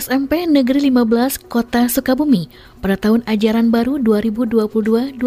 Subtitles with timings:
[0.00, 2.48] SMP Negeri 15 Kota Sukabumi
[2.80, 5.20] pada tahun ajaran baru 2022-2023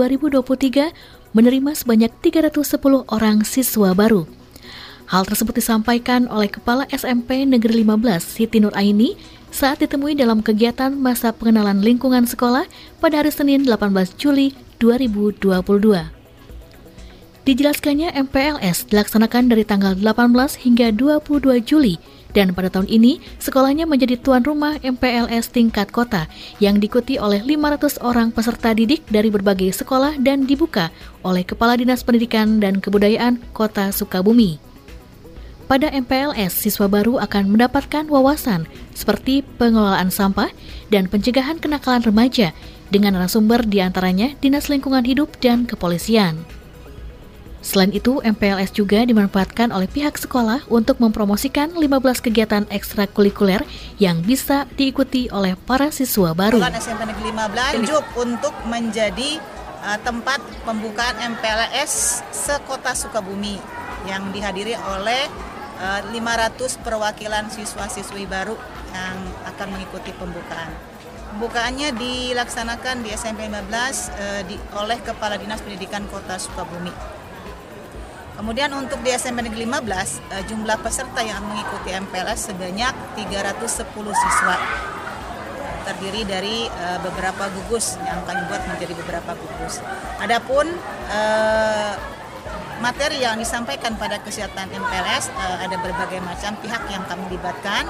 [1.38, 4.26] menerima sebanyak 310 orang siswa baru.
[5.14, 9.14] Hal tersebut disampaikan oleh Kepala SMP Negeri 15 Siti Nur Aini
[9.54, 12.66] saat ditemui dalam kegiatan masa pengenalan lingkungan sekolah
[12.98, 15.54] pada hari Senin 18 Juli 2022.
[17.46, 22.02] Dijelaskannya MPLS dilaksanakan dari tanggal 18 hingga 22 Juli
[22.34, 26.26] dan pada tahun ini, sekolahnya menjadi tuan rumah MPLS tingkat kota
[26.58, 30.90] yang diikuti oleh 500 orang peserta didik dari berbagai sekolah dan dibuka
[31.22, 34.58] oleh Kepala Dinas Pendidikan dan Kebudayaan Kota Sukabumi.
[35.64, 40.52] Pada MPLS, siswa baru akan mendapatkan wawasan seperti pengelolaan sampah
[40.92, 42.52] dan pencegahan kenakalan remaja
[42.92, 46.63] dengan narasumber di antaranya Dinas Lingkungan Hidup dan Kepolisian.
[47.64, 53.64] Selain itu, MPLS juga dimanfaatkan oleh pihak sekolah untuk mempromosikan 15 kegiatan ekstrakurikuler
[54.04, 56.60] yang bisa diikuti oleh para siswa baru.
[56.60, 59.40] SMP Negeri 15 tunjuk untuk menjadi
[59.80, 63.56] uh, tempat pembukaan MPLS sekota Sukabumi
[64.12, 65.32] yang dihadiri oleh
[65.80, 68.60] uh, 500 perwakilan siswa-siswi baru
[68.92, 69.18] yang
[69.56, 70.68] akan mengikuti pembukaan.
[71.32, 77.23] Pembukaannya dilaksanakan di SMP 15 uh, di, oleh Kepala Dinas Pendidikan Kota Sukabumi.
[78.34, 84.58] Kemudian untuk di SMP Negeri 15, eh, jumlah peserta yang mengikuti MPLS sebanyak 310 siswa.
[85.84, 89.84] Terdiri dari uh, beberapa gugus yang kami buat menjadi beberapa gugus.
[90.16, 90.64] Adapun
[91.12, 91.94] uh,
[92.80, 97.84] materi yang disampaikan pada kesehatan MPLS ada berbagai macam pihak yang kami libatkan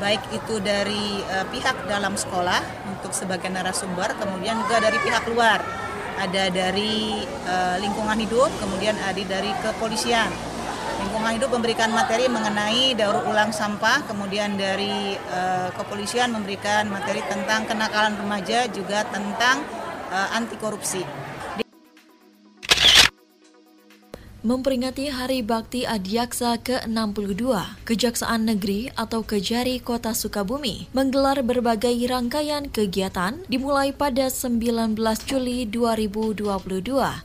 [0.00, 1.20] baik itu dari
[1.52, 5.60] pihak dalam sekolah untuk sebagai narasumber kemudian juga dari pihak luar
[6.20, 10.28] ada dari uh, lingkungan hidup, kemudian ada dari kepolisian.
[11.00, 17.64] Lingkungan hidup memberikan materi mengenai daur ulang sampah, kemudian dari uh, kepolisian memberikan materi tentang
[17.64, 19.64] kenakalan remaja, juga tentang
[20.12, 21.00] uh, anti korupsi.
[24.40, 27.44] Memperingati Hari Bakti Adiaksa ke-62,
[27.84, 34.96] Kejaksaan Negeri atau Kejari Kota Sukabumi menggelar berbagai rangkaian kegiatan dimulai pada 19
[35.28, 36.40] Juli 2022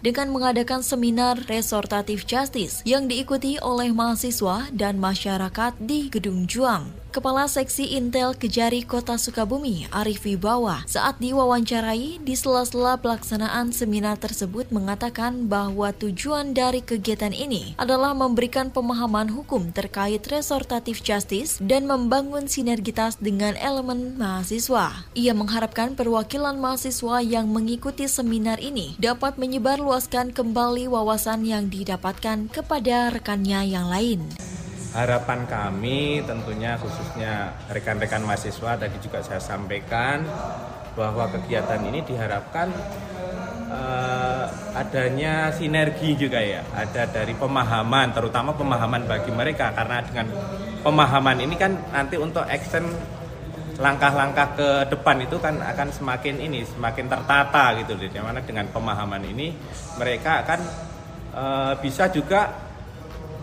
[0.03, 7.04] dengan mengadakan seminar resortatif justice yang diikuti oleh mahasiswa dan masyarakat di Gedung Juang.
[7.15, 14.67] Kepala Seksi Intel Kejari Kota Sukabumi, Arif Wibawa, saat diwawancarai di sela-sela pelaksanaan seminar tersebut
[14.75, 22.51] mengatakan bahwa tujuan dari kegiatan ini adalah memberikan pemahaman hukum terkait resortatif justice dan membangun
[22.51, 25.07] sinergitas dengan elemen mahasiswa.
[25.15, 33.07] Ia mengharapkan perwakilan mahasiswa yang mengikuti seminar ini dapat menyebarluaskan kembali wawasan yang didapatkan kepada
[33.07, 34.19] rekannya yang lain
[34.95, 40.23] harapan kami tentunya khususnya rekan-rekan mahasiswa tadi juga saya sampaikan
[40.95, 42.71] bahwa kegiatan ini diharapkan
[43.67, 46.63] uh, adanya sinergi juga ya.
[46.71, 49.75] Ada dari pemahaman terutama pemahaman bagi mereka.
[49.75, 50.31] Karena dengan
[50.79, 52.87] pemahaman ini kan nanti untuk action
[53.75, 59.19] langkah-langkah ke depan itu kan akan semakin ini semakin tertata gitu di mana dengan pemahaman
[59.27, 59.51] ini
[59.99, 60.59] mereka akan
[61.35, 62.64] uh, bisa juga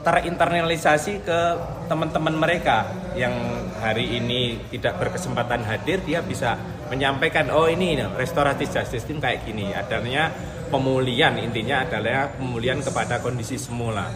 [0.03, 1.41] terinternalisasi ke
[1.87, 3.33] teman-teman mereka yang
[3.79, 6.59] hari ini tidak berkesempatan hadir dia bisa
[6.91, 9.71] menyampaikan oh ini restoratif justice team kayak gini.
[9.71, 10.29] Adanya
[10.69, 14.11] pemulihan intinya adalah pemulihan kepada kondisi semula.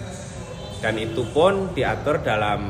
[0.82, 2.60] Dan itu pun diatur dalam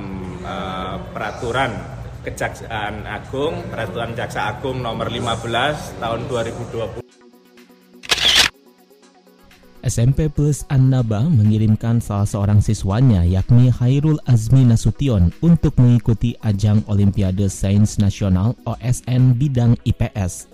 [0.44, 1.96] uh, peraturan
[2.26, 7.25] Kejaksaan Agung peraturan Jaksa Agung nomor 15 tahun 2020
[9.86, 17.46] SMP Plus Annaba mengirimkan salah seorang siswanya yakni Hairul Azmi Nasution untuk mengikuti ajang Olimpiade
[17.46, 20.50] Sains Nasional OSN bidang IPS.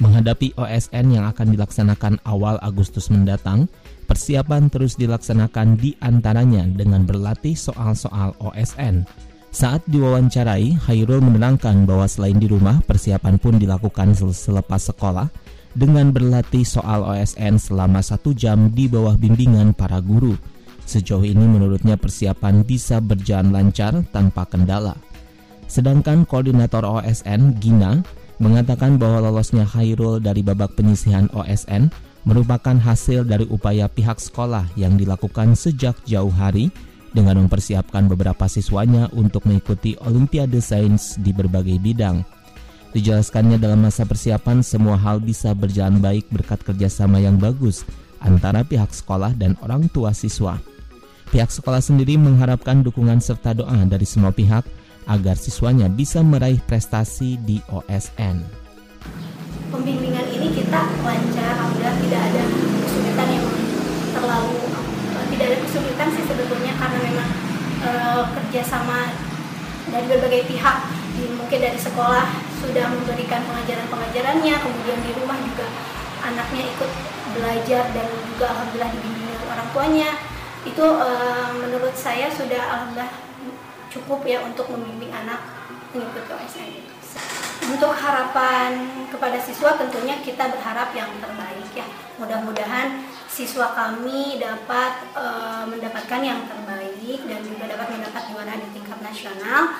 [0.00, 3.68] Menghadapi OSN yang akan dilaksanakan awal Agustus mendatang,
[4.08, 9.04] persiapan terus dilaksanakan di antaranya dengan berlatih soal-soal OSN.
[9.52, 15.28] Saat diwawancarai, Hairul menerangkan bahwa selain di rumah, persiapan pun dilakukan selepas sekolah
[15.72, 20.36] dengan berlatih soal OSN selama satu jam di bawah bimbingan para guru.
[20.84, 24.98] Sejauh ini menurutnya persiapan bisa berjalan lancar tanpa kendala.
[25.70, 28.04] Sedangkan koordinator OSN Gina
[28.42, 31.88] mengatakan bahwa lolosnya Hairul dari babak penyisihan OSN
[32.28, 36.70] merupakan hasil dari upaya pihak sekolah yang dilakukan sejak jauh hari
[37.12, 42.24] dengan mempersiapkan beberapa siswanya untuk mengikuti Olimpiade Sains di berbagai bidang.
[42.92, 47.88] Dijelaskannya dalam masa persiapan semua hal bisa berjalan baik berkat kerjasama yang bagus
[48.20, 50.60] antara pihak sekolah dan orang tua siswa.
[51.32, 54.68] Pihak sekolah sendiri mengharapkan dukungan serta doa dari semua pihak
[55.08, 58.44] agar siswanya bisa meraih prestasi di OSN.
[59.72, 62.44] Pembimbingan ini kita lancar, alhamdulillah tidak ada
[62.84, 63.46] kesulitan yang
[64.12, 64.56] terlalu
[65.16, 67.28] eh, tidak ada kesulitan sih sebetulnya karena memang
[67.80, 67.90] e,
[68.36, 68.98] kerjasama
[69.88, 70.78] dari berbagai pihak
[71.40, 75.66] mungkin dari sekolah sudah memberikan pengajaran-pengajarannya kemudian di rumah juga
[76.22, 76.90] anaknya ikut
[77.34, 80.10] belajar dan juga alhamdulillah dibimbing orang tuanya
[80.62, 81.10] itu e,
[81.58, 83.12] menurut saya sudah alhamdulillah
[83.90, 85.42] cukup ya untuk membimbing anak
[85.92, 86.72] mengikuti OSN
[87.62, 91.86] Untuk harapan kepada siswa tentunya kita berharap yang terbaik ya.
[92.18, 95.24] Mudah-mudahan siswa kami dapat e,
[95.70, 99.78] mendapatkan yang terbaik dan juga dapat mendapat juara di tingkat nasional.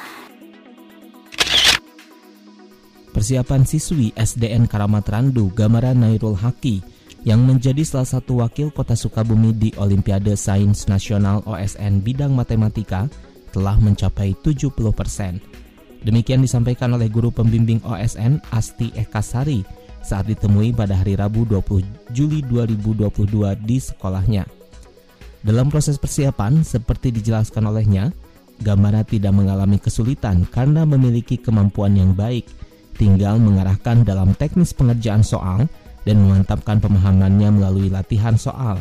[3.12, 6.80] Persiapan siswi SDN Karamat Randu Gamara Nairul Haki
[7.28, 13.12] yang menjadi salah satu wakil kota Sukabumi di Olimpiade Sains Nasional OSN bidang matematika
[13.52, 15.44] telah mencapai 70 persen.
[16.00, 19.60] Demikian disampaikan oleh guru pembimbing OSN Asti Ekasari
[20.00, 23.12] saat ditemui pada hari Rabu 20 Juli 2022
[23.60, 24.48] di sekolahnya.
[25.44, 28.08] Dalam proses persiapan, seperti dijelaskan olehnya,
[28.62, 32.46] Gamara tidak mengalami kesulitan karena memiliki kemampuan yang baik,
[33.02, 35.66] tinggal mengarahkan dalam teknis pengerjaan soal
[36.06, 38.78] dan memantapkan pemahamannya melalui latihan soal.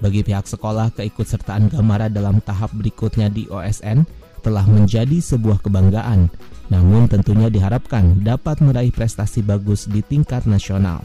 [0.00, 4.08] Bagi pihak sekolah, keikutsertaan Gamara dalam tahap berikutnya di OSN
[4.40, 6.32] telah menjadi sebuah kebanggaan,
[6.72, 11.04] namun tentunya diharapkan dapat meraih prestasi bagus di tingkat nasional.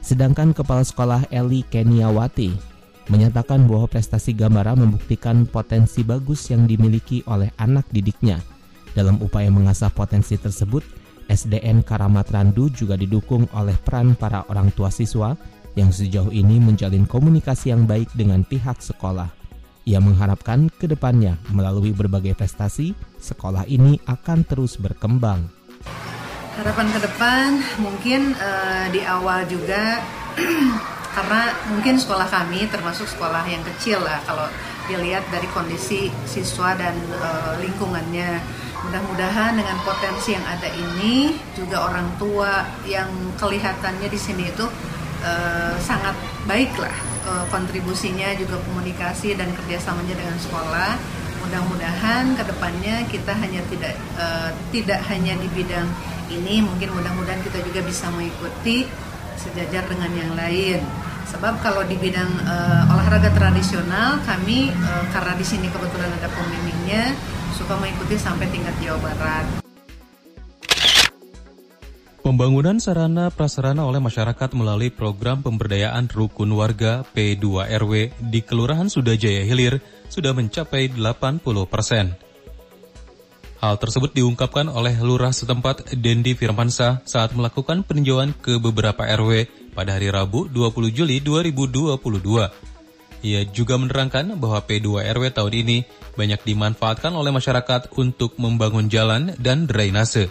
[0.00, 2.50] Sedangkan Kepala Sekolah Eli Keniawati
[3.12, 8.40] menyatakan bahwa prestasi Gamara membuktikan potensi bagus yang dimiliki oleh anak didiknya.
[8.96, 14.88] Dalam upaya mengasah potensi tersebut, SDN Karamat Randu juga didukung oleh peran para orang tua
[14.92, 15.36] siswa
[15.74, 19.30] yang sejauh ini menjalin komunikasi yang baik dengan pihak sekolah.
[19.84, 25.44] Ia mengharapkan ke depannya melalui berbagai prestasi, sekolah ini akan terus berkembang.
[26.56, 27.48] Harapan ke depan
[27.82, 30.00] mungkin uh, di awal juga
[31.18, 34.46] karena mungkin sekolah kami termasuk sekolah yang kecil lah kalau
[34.88, 38.63] dilihat dari kondisi siswa dan uh, lingkungannya.
[38.84, 43.08] Mudah-mudahan dengan potensi yang ada ini juga orang tua yang
[43.40, 44.66] kelihatannya di sini itu
[45.24, 46.12] Eh, sangat
[46.44, 46.92] baiklah
[47.24, 51.00] uh, kontribusinya juga komunikasi dan kerjasamanya dengan sekolah.
[51.40, 55.88] Mudah-mudahan ke depannya kita hanya tidak uh, tidak hanya di bidang
[56.28, 58.84] ini, mungkin mudah-mudahan kita juga bisa mengikuti
[59.40, 60.84] sejajar dengan yang lain.
[61.32, 67.16] Sebab kalau di bidang uh, olahraga tradisional kami uh, karena di sini kebetulan ada pembimbingnya
[67.54, 69.46] suka mengikuti sampai tingkat Jawa Barat.
[72.24, 79.78] Pembangunan sarana prasarana oleh masyarakat melalui program pemberdayaan rukun warga P2RW di Kelurahan Sudajaya Hilir
[80.08, 82.16] sudah mencapai 80 persen.
[83.60, 89.44] Hal tersebut diungkapkan oleh lurah setempat Dendi Firmansa saat melakukan peninjauan ke beberapa RW
[89.76, 92.73] pada hari Rabu 20 Juli 2022.
[93.24, 95.78] Ia juga menerangkan bahwa P2RW tahun ini
[96.12, 100.28] banyak dimanfaatkan oleh masyarakat untuk membangun jalan dan drainase.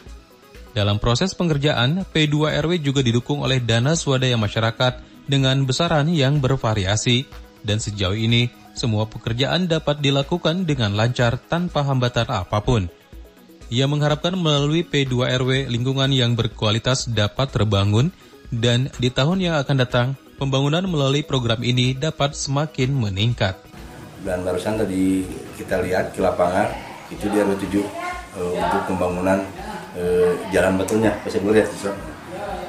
[0.77, 7.25] Dalam proses pengerjaan, P2RW juga didukung oleh dana swadaya masyarakat dengan besaran yang bervariasi
[7.65, 12.85] dan sejauh ini semua pekerjaan dapat dilakukan dengan lancar tanpa hambatan apa pun.
[13.73, 18.13] Ia mengharapkan melalui P2RW lingkungan yang berkualitas dapat terbangun
[18.53, 20.07] dan di tahun yang akan datang
[20.37, 23.59] pembangunan melalui program ini dapat semakin meningkat.
[24.23, 25.27] Dan barusan tadi
[25.59, 26.71] kita lihat ke lapangan
[27.11, 27.81] itu di RW 7
[28.39, 29.43] uh, untuk pembangunan
[29.97, 31.69] eh, jalan betulnya lihat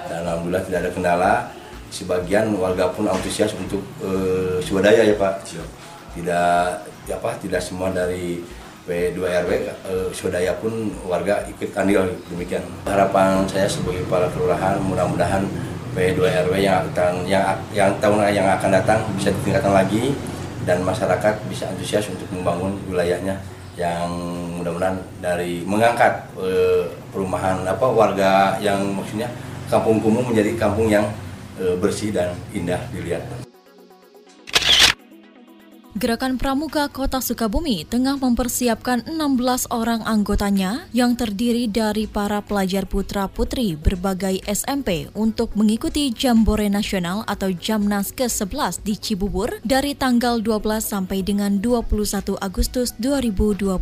[0.09, 1.33] dan alhamdulillah tidak ada kendala.
[1.95, 5.47] Sebagian warga pun antusias untuk eh, swadaya ya pak.
[6.15, 6.59] Tidak
[7.11, 8.43] ya apa tidak semua dari
[8.85, 12.67] P2RW eh, swadaya pun warga ikut andil demikian.
[12.85, 15.47] Harapan saya sebagai kepala kelurahan mudah-mudahan
[15.95, 20.11] P2RW yang akan yang yang tahun yang akan datang bisa ditingkatkan lagi
[20.67, 23.39] dan masyarakat bisa antusias untuk membangun wilayahnya
[23.75, 24.11] yang
[24.59, 29.31] mudah-mudahan dari mengangkat e, perumahan apa warga yang maksudnya
[29.67, 31.07] kampung kumuh menjadi kampung yang
[31.59, 33.44] e, bersih dan indah dilihat.
[35.95, 43.79] Gerakan Pramuka Kota Sukabumi tengah mempersiapkan 16 orang anggotanya yang terdiri dari para pelajar putra-putri
[43.79, 51.23] berbagai SMP untuk mengikuti Jambore Nasional atau Jamnas ke-11 di Cibubur dari tanggal 12 sampai
[51.23, 53.79] dengan 21 Agustus 2022.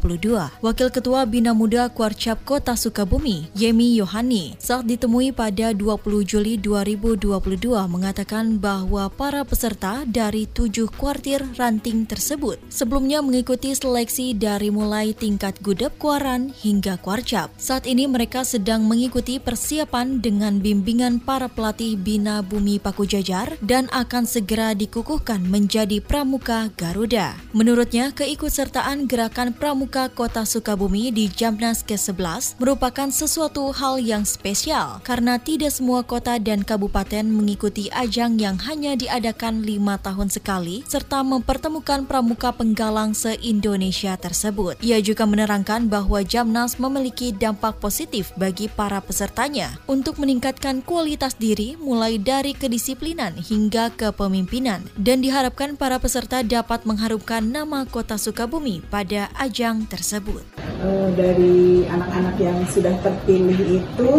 [0.60, 7.72] Wakil Ketua Bina Muda Kuarcap Kota Sukabumi, Yemi Yohani, saat ditemui pada 20 Juli 2022
[7.88, 15.58] mengatakan bahwa para peserta dari tujuh kuartir ranting tersebut sebelumnya mengikuti seleksi dari mulai tingkat
[15.60, 17.52] gudep kuaran hingga kuarcap.
[17.60, 23.92] Saat ini mereka sedang mengikuti persiapan dengan bimbingan para pelatih Bina Bumi Paku Jajar dan
[23.92, 27.36] akan segera dikukuhkan menjadi Pramuka Garuda.
[27.52, 35.36] Menurutnya, keikutsertaan gerakan Pramuka Kota Sukabumi di Jamnas ke-11 merupakan sesuatu hal yang spesial karena
[35.36, 41.91] tidak semua kota dan kabupaten mengikuti ajang yang hanya diadakan lima tahun sekali serta mempertemukan
[42.08, 44.80] pramuka penggalang se-Indonesia tersebut.
[44.80, 51.76] Ia juga menerangkan bahwa Jamnas memiliki dampak positif bagi para pesertanya untuk meningkatkan kualitas diri
[51.76, 59.28] mulai dari kedisiplinan hingga kepemimpinan dan diharapkan para peserta dapat mengharumkan nama kota Sukabumi pada
[59.36, 60.40] ajang tersebut.
[60.80, 64.10] Uh, dari anak-anak yang sudah terpilih itu,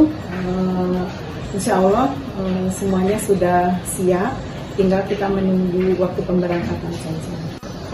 [0.45, 1.01] uh,
[1.57, 4.37] insya Allah uh, semuanya sudah siap,
[4.77, 7.42] tinggal kita menunggu waktu pemberangkatan saja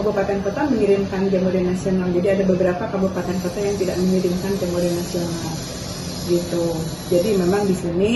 [0.00, 2.08] kabupaten kota mengirimkan jambore nasional.
[2.16, 5.52] Jadi ada beberapa kabupaten kota yang tidak mengirimkan jambore nasional.
[6.24, 6.64] Gitu.
[7.12, 8.12] Jadi memang di sini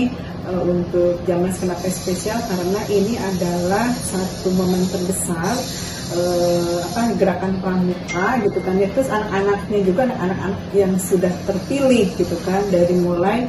[0.48, 5.52] uh, untuk Jamas kenapa spesial karena ini adalah satu momen terbesar
[6.16, 12.36] uh, apa gerakan pramuka gitu kan ya terus anak-anaknya juga anak-anak yang sudah terpilih gitu
[12.44, 13.44] kan dari mulai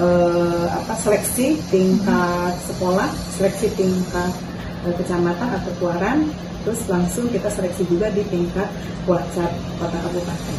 [0.00, 4.32] uh, apa seleksi tingkat sekolah seleksi tingkat
[4.78, 6.30] kecamatan atau kuaran
[6.64, 8.68] terus langsung kita seleksi juga di tingkat
[9.04, 10.56] WhatsApp kota kabupaten.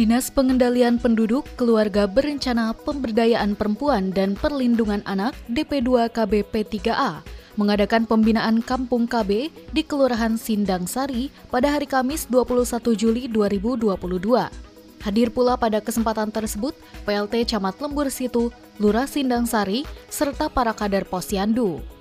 [0.00, 7.20] Dinas Pengendalian Penduduk, Keluarga Berencana, Pemberdayaan Perempuan dan Perlindungan Anak DP2 KBP 3A
[7.60, 14.00] mengadakan pembinaan Kampung KB di Kelurahan Sindang Sari pada hari Kamis 21 Juli 2022.
[15.04, 16.72] Hadir pula pada kesempatan tersebut
[17.04, 18.48] PLT Camat Lembur Situ,
[18.80, 21.99] Lurah Sindang Sari, serta para kader Posyandu.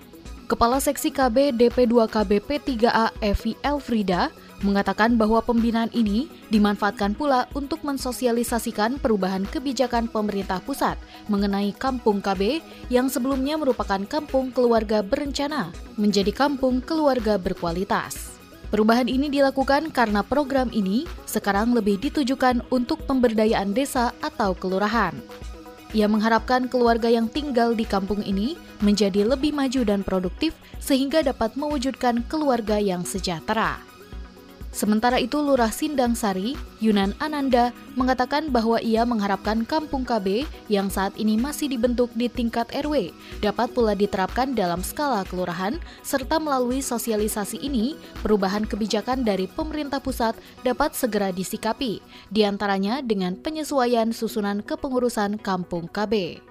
[0.49, 4.33] Kepala Seksi KB DP2 KB P3A Evi Elfrida
[4.65, 10.97] mengatakan bahwa pembinaan ini dimanfaatkan pula untuk mensosialisasikan perubahan kebijakan pemerintah pusat
[11.29, 15.69] mengenai kampung KB yang sebelumnya merupakan kampung keluarga berencana
[16.01, 18.33] menjadi kampung keluarga berkualitas.
[18.73, 25.13] Perubahan ini dilakukan karena program ini sekarang lebih ditujukan untuk pemberdayaan desa atau kelurahan.
[25.89, 28.53] Ia mengharapkan keluarga yang tinggal di kampung ini
[28.85, 33.88] menjadi lebih maju dan produktif sehingga dapat mewujudkan keluarga yang sejahtera.
[34.69, 41.11] Sementara itu Lurah Sindang Sari, Yunan Ananda, mengatakan bahwa ia mengharapkan kampung KB yang saat
[41.17, 43.09] ini masih dibentuk di tingkat RW
[43.41, 50.37] dapat pula diterapkan dalam skala kelurahan serta melalui sosialisasi ini perubahan kebijakan dari pemerintah pusat
[50.61, 51.99] dapat segera disikapi,
[52.29, 56.48] di antaranya dengan penyesuaian susunan kepengurusan kampung KB.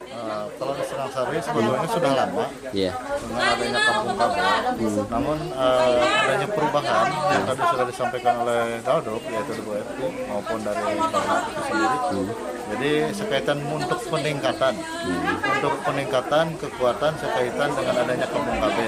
[0.00, 2.96] Uh, kalau di Sari sebetulnya sudah lama yeah.
[3.20, 4.60] dengan adanya kampung kabar.
[4.72, 5.04] Hmm.
[5.12, 10.96] Namun uh, adanya perubahan yang tadi sudah disampaikan oleh Daldok yaitu di RT maupun dari
[10.96, 11.98] Bapak itu sendiri.
[12.00, 12.28] Hmm.
[12.70, 15.56] Jadi sekaitan untuk peningkatan, hmm.
[15.60, 18.78] untuk peningkatan kekuatan sekaitan dengan adanya kampung KB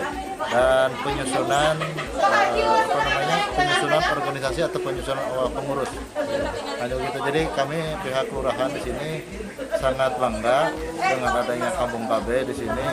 [0.48, 5.90] dan penyusunan uh, apa namanya penyusunan organisasi atau penyusunan awal pengurus.
[6.80, 7.18] Nah, gitu.
[7.30, 9.10] Jadi kami pihak kelurahan di sini
[9.78, 12.88] sangat bangga dengan adanya kampung KB di sini.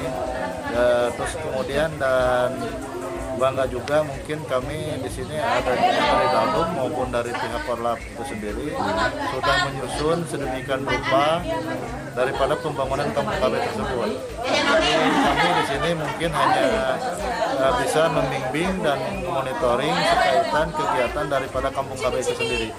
[0.70, 2.54] Ya, terus kemudian dan
[3.40, 8.76] bangga juga mungkin kami di sini ada dari Dalum maupun dari pihak Korlap itu sendiri
[9.32, 11.40] sudah menyusun sedemikian rupa
[12.14, 14.10] daripada pembangunan kampung KB tersebut.
[14.44, 14.92] Jadi
[15.24, 16.68] kami di sini mungkin hanya
[17.84, 22.70] bisa membimbing dan monitoring sekaitan kegiatan daripada kampung KB itu sendiri.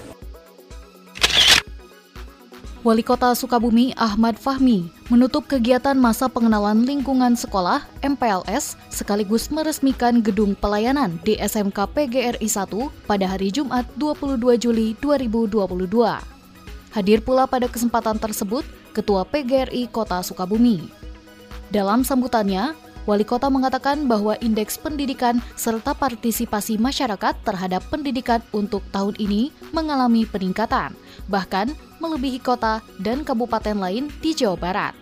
[2.81, 10.57] Wali Kota Sukabumi Ahmad Fahmi menutup kegiatan masa pengenalan lingkungan sekolah MPLS sekaligus meresmikan gedung
[10.57, 12.73] pelayanan di SMK PGRI 1
[13.05, 15.77] pada hari Jumat 22 Juli 2022.
[16.89, 18.65] Hadir pula pada kesempatan tersebut
[18.97, 20.89] Ketua PGRI Kota Sukabumi.
[21.69, 22.73] Dalam sambutannya,
[23.09, 30.29] Wali Kota mengatakan bahwa indeks pendidikan serta partisipasi masyarakat terhadap pendidikan untuk tahun ini mengalami
[30.29, 30.93] peningkatan,
[31.25, 34.93] bahkan melebihi kota dan kabupaten lain di Jawa Barat.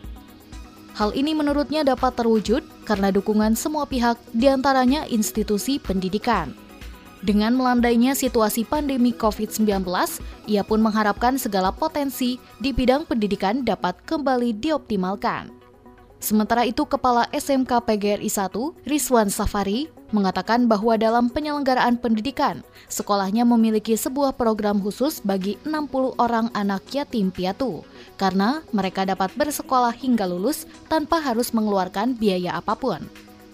[0.96, 6.56] Hal ini menurutnya dapat terwujud karena dukungan semua pihak, di antaranya institusi pendidikan.
[7.20, 9.84] Dengan melandainya situasi pandemi COVID-19,
[10.48, 15.59] ia pun mengharapkan segala potensi di bidang pendidikan dapat kembali dioptimalkan.
[16.20, 18.52] Sementara itu, Kepala SMK PGRI 1,
[18.84, 22.60] Rizwan Safari, mengatakan bahwa dalam penyelenggaraan pendidikan,
[22.92, 27.88] sekolahnya memiliki sebuah program khusus bagi 60 orang anak yatim piatu,
[28.20, 33.00] karena mereka dapat bersekolah hingga lulus tanpa harus mengeluarkan biaya apa pun.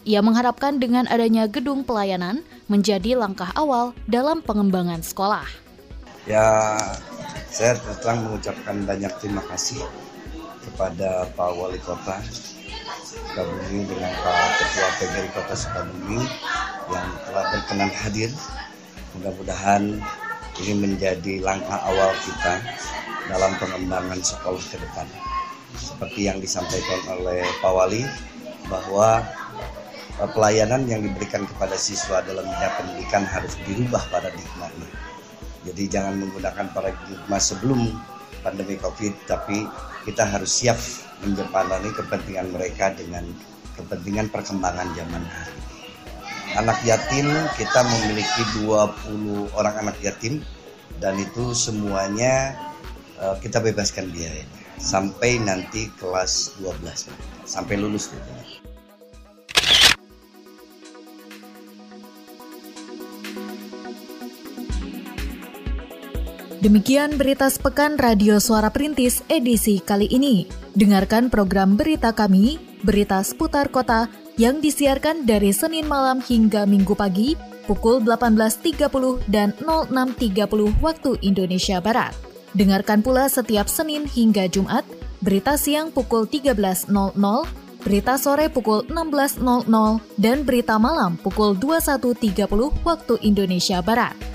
[0.06, 5.46] Ia mengharapkan dengan adanya gedung pelayanan menjadi langkah awal dalam pengembangan sekolah.
[6.26, 6.78] Ya,
[7.50, 9.86] saya terang mengucapkan banyak terima kasih
[10.66, 12.20] kepada Pak Wali Kota
[13.06, 16.22] Sukabumi dengan Pak Ketua PGRI Kota Sukabumi
[16.90, 18.32] yang telah berkenan hadir.
[19.16, 20.02] Mudah-mudahan
[20.66, 22.60] ini menjadi langkah awal kita
[23.30, 25.08] dalam pengembangan sekolah ke depan.
[25.76, 28.04] Seperti yang disampaikan oleh Pak Wali
[28.66, 29.22] bahwa
[30.16, 34.88] Eh, pelayanan yang diberikan kepada siswa dalam bidang pendidikan harus dirubah paradigmanya.
[35.68, 38.00] Jadi jangan menggunakan paradigma sebelum
[38.42, 39.68] pandemi COVID, tapi
[40.04, 40.78] kita harus siap
[41.24, 43.24] menjembatani kepentingan mereka dengan
[43.76, 45.60] kepentingan perkembangan zaman hari.
[46.56, 47.28] Anak yatim
[47.60, 50.40] kita memiliki 20 orang anak yatim
[51.04, 52.56] dan itu semuanya
[53.20, 54.48] uh, kita bebaskan biayanya
[54.80, 57.12] sampai nanti kelas 12
[57.44, 58.32] sampai lulus gitu.
[66.66, 70.50] Demikian berita sepekan Radio Suara Perintis edisi kali ini.
[70.74, 74.10] Dengarkan program berita kami, berita seputar kota,
[74.42, 77.38] yang disiarkan dari Senin malam hingga Minggu pagi
[77.70, 78.82] pukul 18.30
[79.30, 82.18] dan 06.30 waktu Indonesia Barat.
[82.58, 84.82] Dengarkan pula setiap Senin hingga Jumat,
[85.22, 86.90] berita siang pukul 13.00,
[87.86, 89.54] berita sore pukul 16.00,
[90.18, 92.42] dan berita malam pukul 21.30
[92.82, 94.35] waktu Indonesia Barat.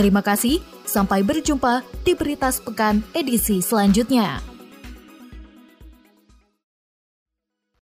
[0.00, 4.49] Terima kasih, sampai berjumpa di Berita Sepekan edisi selanjutnya.